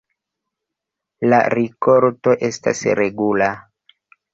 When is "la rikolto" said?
1.33-2.37